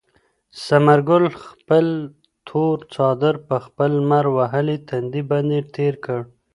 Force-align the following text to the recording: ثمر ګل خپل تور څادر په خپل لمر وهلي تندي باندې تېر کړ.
ثمر 0.65 0.99
ګل 1.09 1.23
خپل 1.43 1.85
تور 2.47 2.77
څادر 2.93 3.35
په 3.47 3.55
خپل 3.65 3.89
لمر 4.01 4.25
وهلي 4.37 4.77
تندي 4.89 5.23
باندې 5.31 5.59
تېر 5.75 5.93
کړ. 6.05 6.19